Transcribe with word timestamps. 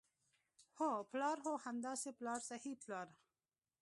هو، 0.77 0.89
پلار، 1.11 1.37
هو 1.45 1.53
همداسې 1.65 2.09
پلار 2.19 2.39
صحیح 2.49 2.73
وو، 2.77 2.81
پلار. 2.83 3.07